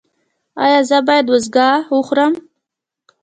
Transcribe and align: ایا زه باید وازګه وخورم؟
ایا 0.63 0.79
زه 0.89 0.97
باید 1.07 1.25
وازګه 1.31 1.67
وخورم؟ 1.95 2.33